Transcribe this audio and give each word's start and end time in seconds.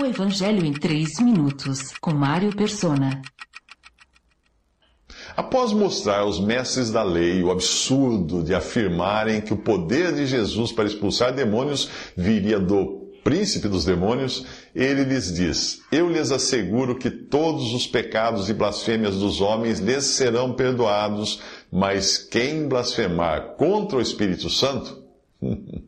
O 0.00 0.06
Evangelho 0.06 0.64
em 0.64 0.72
3 0.72 1.18
minutos, 1.18 1.92
com 2.00 2.12
Mário 2.12 2.54
Persona. 2.54 3.20
Após 5.36 5.72
mostrar 5.72 6.20
aos 6.20 6.38
mestres 6.38 6.92
da 6.92 7.02
lei 7.02 7.42
o 7.42 7.50
absurdo 7.50 8.44
de 8.44 8.54
afirmarem 8.54 9.40
que 9.40 9.52
o 9.52 9.56
poder 9.56 10.14
de 10.14 10.24
Jesus 10.24 10.70
para 10.70 10.84
expulsar 10.84 11.34
demônios 11.34 11.90
viria 12.16 12.60
do 12.60 13.08
príncipe 13.24 13.66
dos 13.66 13.84
demônios, 13.84 14.46
ele 14.72 15.02
lhes 15.02 15.34
diz: 15.34 15.82
Eu 15.90 16.08
lhes 16.08 16.30
asseguro 16.30 16.96
que 16.96 17.10
todos 17.10 17.74
os 17.74 17.84
pecados 17.84 18.48
e 18.48 18.54
blasfêmias 18.54 19.16
dos 19.16 19.40
homens 19.40 19.80
lhes 19.80 20.04
serão 20.04 20.52
perdoados, 20.52 21.42
mas 21.72 22.18
quem 22.18 22.68
blasfemar 22.68 23.56
contra 23.56 23.98
o 23.98 24.02
Espírito 24.02 24.48
Santo 24.48 25.02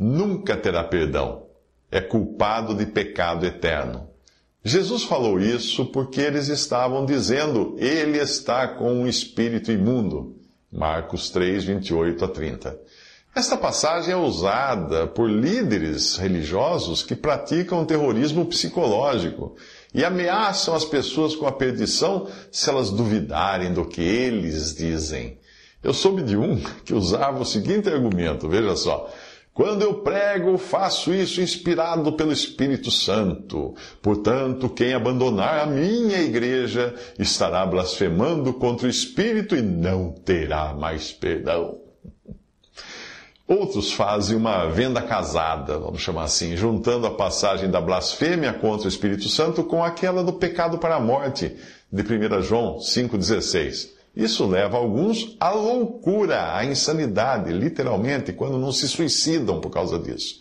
nunca 0.00 0.56
terá 0.56 0.82
perdão 0.82 1.47
é 1.90 2.00
culpado 2.00 2.74
de 2.74 2.86
pecado 2.86 3.46
eterno. 3.46 4.08
Jesus 4.64 5.04
falou 5.04 5.40
isso 5.40 5.86
porque 5.86 6.20
eles 6.20 6.48
estavam 6.48 7.06
dizendo, 7.06 7.76
ele 7.78 8.18
está 8.18 8.68
com 8.68 8.92
um 8.92 9.06
espírito 9.06 9.72
imundo. 9.72 10.36
Marcos 10.70 11.30
3, 11.30 11.64
28 11.64 12.24
a 12.24 12.28
30. 12.28 12.78
Esta 13.34 13.56
passagem 13.56 14.12
é 14.12 14.16
usada 14.16 15.06
por 15.06 15.30
líderes 15.30 16.16
religiosos 16.16 17.02
que 17.02 17.14
praticam 17.14 17.84
terrorismo 17.84 18.44
psicológico 18.44 19.56
e 19.94 20.04
ameaçam 20.04 20.74
as 20.74 20.84
pessoas 20.84 21.36
com 21.36 21.46
a 21.46 21.52
perdição 21.52 22.26
se 22.50 22.68
elas 22.68 22.90
duvidarem 22.90 23.72
do 23.72 23.84
que 23.84 24.02
eles 24.02 24.74
dizem. 24.74 25.38
Eu 25.82 25.94
soube 25.94 26.22
de 26.22 26.36
um 26.36 26.60
que 26.84 26.92
usava 26.92 27.40
o 27.40 27.46
seguinte 27.46 27.88
argumento, 27.88 28.48
veja 28.48 28.74
só. 28.74 29.08
Quando 29.58 29.82
eu 29.82 29.94
prego, 29.94 30.56
faço 30.56 31.12
isso 31.12 31.40
inspirado 31.40 32.12
pelo 32.12 32.30
Espírito 32.30 32.92
Santo. 32.92 33.74
Portanto, 34.00 34.68
quem 34.68 34.94
abandonar 34.94 35.58
a 35.58 35.66
minha 35.66 36.22
igreja 36.22 36.94
estará 37.18 37.66
blasfemando 37.66 38.54
contra 38.54 38.86
o 38.86 38.88
Espírito 38.88 39.56
e 39.56 39.60
não 39.60 40.12
terá 40.12 40.74
mais 40.74 41.10
perdão. 41.10 41.76
Outros 43.48 43.90
fazem 43.90 44.36
uma 44.36 44.68
venda 44.68 45.02
casada, 45.02 45.76
vamos 45.76 46.02
chamar 46.02 46.22
assim, 46.22 46.56
juntando 46.56 47.08
a 47.08 47.16
passagem 47.16 47.68
da 47.68 47.80
blasfêmia 47.80 48.52
contra 48.52 48.86
o 48.86 48.88
Espírito 48.88 49.28
Santo 49.28 49.64
com 49.64 49.82
aquela 49.82 50.22
do 50.22 50.34
pecado 50.34 50.78
para 50.78 50.94
a 50.94 51.00
morte, 51.00 51.56
de 51.92 52.02
1 52.02 52.42
João 52.42 52.78
5,16. 52.78 53.97
Isso 54.18 54.48
leva 54.48 54.76
alguns 54.76 55.36
à 55.38 55.50
loucura, 55.50 56.52
à 56.52 56.64
insanidade, 56.64 57.52
literalmente, 57.52 58.32
quando 58.32 58.58
não 58.58 58.72
se 58.72 58.88
suicidam 58.88 59.60
por 59.60 59.70
causa 59.70 59.96
disso. 59.96 60.40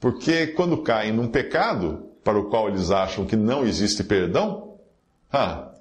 Porque 0.00 0.46
quando 0.46 0.82
caem 0.82 1.12
num 1.12 1.28
pecado 1.28 2.06
para 2.24 2.38
o 2.38 2.48
qual 2.48 2.70
eles 2.70 2.90
acham 2.90 3.26
que 3.26 3.36
não 3.36 3.66
existe 3.66 4.02
perdão, 4.02 4.78
ah, 5.30 5.72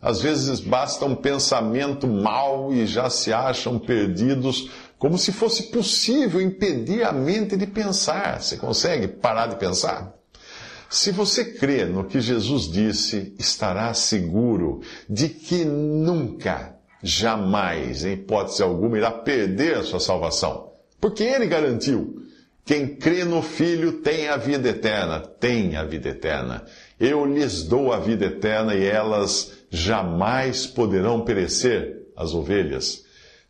às 0.00 0.22
vezes 0.22 0.60
basta 0.60 1.04
um 1.04 1.16
pensamento 1.16 2.06
mau 2.06 2.72
e 2.72 2.86
já 2.86 3.10
se 3.10 3.32
acham 3.32 3.76
perdidos, 3.76 4.70
como 5.00 5.18
se 5.18 5.32
fosse 5.32 5.64
possível 5.64 6.40
impedir 6.40 7.02
a 7.02 7.10
mente 7.10 7.56
de 7.56 7.66
pensar. 7.66 8.40
Você 8.40 8.56
consegue 8.56 9.08
parar 9.08 9.48
de 9.48 9.56
pensar? 9.56 10.14
Se 10.92 11.10
você 11.10 11.54
crê 11.54 11.86
no 11.86 12.04
que 12.04 12.20
Jesus 12.20 12.70
disse, 12.70 13.34
estará 13.38 13.94
seguro 13.94 14.82
de 15.08 15.30
que 15.30 15.64
nunca, 15.64 16.76
jamais, 17.02 18.04
em 18.04 18.12
hipótese 18.12 18.62
alguma, 18.62 18.98
irá 18.98 19.10
perder 19.10 19.78
a 19.78 19.84
sua 19.84 19.98
salvação. 19.98 20.70
Porque 21.00 21.22
ele 21.22 21.46
garantiu: 21.46 22.22
quem 22.62 22.94
crê 22.94 23.24
no 23.24 23.40
Filho 23.40 24.02
tem 24.02 24.28
a 24.28 24.36
vida 24.36 24.68
eterna, 24.68 25.20
tem 25.20 25.76
a 25.76 25.82
vida 25.82 26.10
eterna. 26.10 26.62
Eu 27.00 27.24
lhes 27.24 27.62
dou 27.62 27.90
a 27.90 27.98
vida 27.98 28.26
eterna 28.26 28.74
e 28.74 28.84
elas 28.84 29.50
jamais 29.70 30.66
poderão 30.66 31.24
perecer, 31.24 32.02
as 32.14 32.34
ovelhas. 32.34 33.02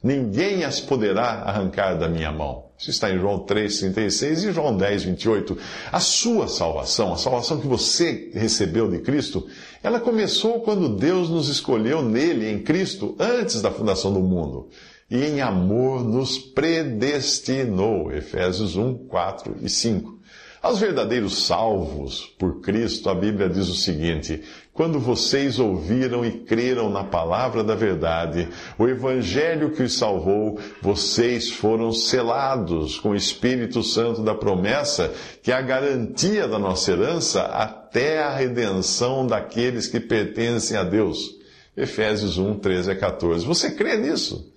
Ninguém 0.03 0.65
as 0.65 0.81
poderá 0.81 1.43
arrancar 1.45 1.95
da 1.95 2.09
minha 2.09 2.33
mão. 2.33 2.65
Isso 2.77 2.91
está 2.91 3.09
em 3.09 3.19
João 3.21 3.47
3,36 3.47 4.49
e 4.49 4.53
João 4.53 4.77
10, 4.77 5.05
28. 5.05 5.57
A 5.93 6.01
sua 6.01 6.49
salvação, 6.49 7.13
a 7.13 7.17
salvação 7.17 7.61
que 7.61 7.69
você 7.69 8.31
recebeu 8.35 8.91
de 8.91 8.99
Cristo, 8.99 9.47
ela 9.81 10.01
começou 10.01 10.61
quando 10.62 10.97
Deus 10.97 11.31
nos 11.31 11.49
escolheu 11.49 12.03
nele, 12.03 12.51
em 12.51 12.59
Cristo, 12.61 13.15
antes 13.21 13.62
da 13.62 13.71
fundação 13.71 14.12
do 14.12 14.21
mundo. 14.21 14.69
E 15.09 15.23
em 15.23 15.41
amor 15.41 16.03
nos 16.03 16.37
predestinou. 16.39 18.11
Efésios 18.11 18.75
1, 18.75 19.07
4 19.07 19.57
e 19.62 19.69
5. 19.69 20.22
Aos 20.62 20.78
verdadeiros 20.78 21.45
salvos 21.45 22.25
por 22.39 22.61
Cristo, 22.61 23.11
a 23.11 23.15
Bíblia 23.17 23.49
diz 23.49 23.69
o 23.69 23.75
seguinte: 23.75 24.45
quando 24.73 25.00
vocês 25.00 25.59
ouviram 25.59 26.25
e 26.25 26.31
creram 26.31 26.89
na 26.89 27.03
palavra 27.03 27.65
da 27.65 27.75
verdade, 27.75 28.49
o 28.78 28.87
evangelho 28.87 29.73
que 29.73 29.83
os 29.83 29.99
salvou, 29.99 30.61
vocês 30.81 31.50
foram 31.50 31.91
selados 31.91 32.97
com 33.00 33.11
o 33.11 33.17
Espírito 33.17 33.83
Santo 33.83 34.23
da 34.23 34.37
promessa, 34.37 35.12
que 35.43 35.50
é 35.50 35.55
a 35.56 35.61
garantia 35.61 36.47
da 36.47 36.61
nossa 36.61 36.93
herança 36.93 37.43
até 37.43 38.23
a 38.23 38.33
redenção 38.33 39.27
daqueles 39.27 39.89
que 39.89 39.99
pertencem 39.99 40.77
a 40.77 40.84
Deus. 40.84 41.41
Efésios 41.77 42.39
1, 42.39 42.61
13 42.61 42.93
a 42.93 42.97
14. 42.97 43.44
Você 43.44 43.73
crê 43.73 43.97
nisso? 43.97 44.53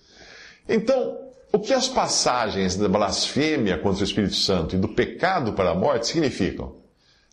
Então, 0.69 1.24
o 1.51 1.59
que 1.59 1.73
as 1.73 1.88
passagens 1.88 2.75
da 2.75 2.89
blasfêmia 2.89 3.78
contra 3.78 4.01
o 4.01 4.03
Espírito 4.03 4.35
Santo 4.35 4.75
e 4.75 4.79
do 4.79 4.89
pecado 4.89 5.53
para 5.53 5.72
a 5.72 5.75
morte 5.75 6.07
significam? 6.07 6.75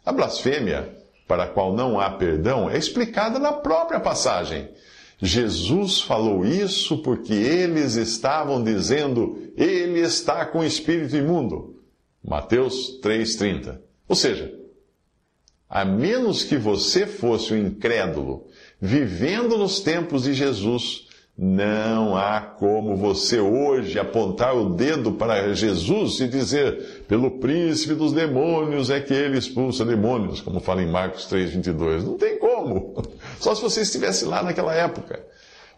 A 0.05 0.12
blasfêmia, 0.12 0.97
para 1.27 1.45
a 1.45 1.49
qual 1.49 1.75
não 1.75 2.00
há 2.00 2.11
perdão, 2.11 2.71
é 2.71 2.77
explicada 2.77 3.39
na 3.39 3.53
própria 3.53 4.01
passagem. 4.01 4.69
Jesus 5.21 6.01
falou 6.03 6.45
isso 6.45 6.99
porque 6.99 7.33
eles 7.33 7.95
estavam 7.95 8.62
dizendo, 8.62 9.53
ele 9.56 10.01
está 10.01 10.45
com 10.45 10.59
o 10.59 10.65
espírito 10.65 11.17
imundo. 11.17 11.81
Mateus 12.22 13.01
3,30. 13.01 13.81
Ou 14.09 14.17
seja, 14.17 14.53
a 15.69 15.84
menos 15.84 16.45
que 16.45 16.56
você 16.56 17.06
fosse 17.06 17.55
um 17.55 17.56
incrédulo, 17.56 18.47
vivendo 18.81 19.56
nos 19.56 19.81
tempos 19.81 20.25
de 20.25 20.34
Jesus, 20.34 21.09
não 21.37 22.15
há 22.16 22.41
como 22.41 22.94
você 22.94 23.41
hoje 23.41 23.98
apontar 23.98 24.54
o 24.54 24.70
dedo 24.70 25.12
para 25.12 25.54
Jesus 25.54 26.20
e 26.20 26.28
dizer, 26.28 27.04
pelo 27.09 27.31
príncipe 27.32 27.94
dos 27.94 28.12
demônios 28.12 28.91
é 28.91 29.00
que 29.00 29.15
ele 29.15 29.38
expulsa 29.38 29.84
demônios, 29.84 30.41
como 30.41 30.60
fala 30.60 30.82
em 30.82 30.91
Marcos 30.91 31.26
3, 31.26 31.50
22. 31.50 32.04
Não 32.04 32.19
tem 32.19 32.38
como. 32.38 33.03
Só 33.41 33.54
se 33.54 33.62
você 33.62 33.81
estivesse 33.81 34.25
lá 34.25 34.42
naquela 34.42 34.75
época. 34.75 35.25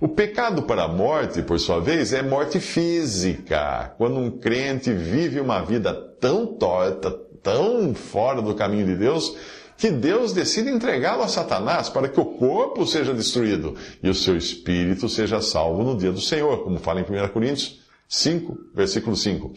O 0.01 0.09
pecado 0.09 0.65
para 0.65 0.85
a 0.85 0.89
morte, 0.89 1.41
por 1.41 1.59
sua 1.61 1.81
vez, 1.81 2.13
é 2.13 2.21
morte 2.21 2.59
física. 2.59 3.95
Quando 3.97 4.19
um 4.19 4.31
crente 4.33 4.93
vive 4.93 5.39
uma 5.39 5.63
vida 5.63 5.95
tão 6.21 6.47
torta, 6.47 7.11
tão 7.43 7.95
fora 7.95 8.43
do 8.43 8.55
caminho 8.55 8.87
de 8.87 8.97
Deus, 8.97 9.37
que 9.77 9.91
Deus 9.91 10.33
decide 10.33 10.71
entregá-lo 10.71 11.23
a 11.23 11.29
Satanás 11.29 11.89
para 11.89 12.09
que 12.09 12.21
o 12.21 12.25
corpo 12.25 12.87
seja 12.87 13.13
destruído 13.13 13.77
e 14.03 14.09
o 14.09 14.15
seu 14.15 14.37
espírito 14.37 15.09
seja 15.09 15.41
salvo 15.41 15.83
no 15.83 15.97
dia 15.97 16.13
do 16.13 16.21
Senhor, 16.21 16.63
como 16.63 16.79
fala 16.79 17.01
em 17.01 17.05
1 17.05 17.29
Coríntios 17.29 17.81
5, 18.09 18.57
versículo 18.75 19.17
5. 19.17 19.53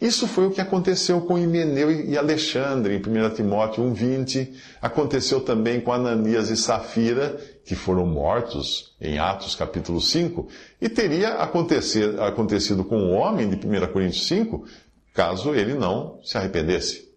Isso 0.00 0.28
foi 0.28 0.46
o 0.46 0.52
que 0.52 0.60
aconteceu 0.60 1.20
com 1.22 1.36
Himeneu 1.36 1.90
e 1.90 2.16
Alexandre 2.16 2.94
em 2.94 2.98
1 2.98 3.34
Timóteo 3.34 3.82
1,20. 3.82 4.54
Aconteceu 4.80 5.40
também 5.40 5.80
com 5.80 5.92
Ananias 5.92 6.50
e 6.50 6.56
Safira, 6.56 7.36
que 7.64 7.74
foram 7.74 8.06
mortos 8.06 8.94
em 9.00 9.18
Atos 9.18 9.56
capítulo 9.56 10.00
5. 10.00 10.46
E 10.80 10.88
teria 10.88 11.34
acontecido 11.34 12.84
com 12.84 12.96
o 12.96 13.10
homem 13.10 13.50
de 13.50 13.56
1 13.56 13.92
Coríntios 13.92 14.24
5, 14.28 14.64
caso 15.12 15.52
ele 15.52 15.74
não 15.74 16.20
se 16.22 16.38
arrependesse. 16.38 17.07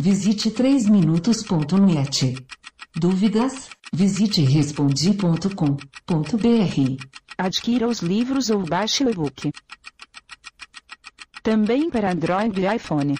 Visite 0.00 0.52
3minutos.net. 0.52 2.36
Dúvidas? 2.94 3.68
Visite 3.92 4.42
respondi.com.br. 4.42 7.06
Adquira 7.36 7.88
os 7.88 7.98
livros 7.98 8.48
ou 8.48 8.62
baixe 8.62 9.02
o 9.02 9.10
e-book. 9.10 9.50
Também 11.42 11.90
para 11.90 12.12
Android 12.12 12.60
e 12.60 12.76
iPhone. 12.76 13.16